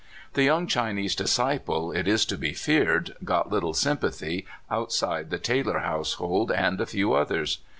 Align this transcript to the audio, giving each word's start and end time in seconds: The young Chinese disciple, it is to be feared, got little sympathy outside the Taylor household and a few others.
The 0.33 0.41
young 0.41 0.65
Chinese 0.65 1.13
disciple, 1.13 1.91
it 1.91 2.07
is 2.07 2.25
to 2.25 2.35
be 2.35 2.53
feared, 2.53 3.15
got 3.23 3.51
little 3.51 3.75
sympathy 3.75 4.47
outside 4.67 5.29
the 5.29 5.37
Taylor 5.37 5.77
household 5.81 6.51
and 6.51 6.81
a 6.81 6.87
few 6.87 7.13
others. 7.13 7.59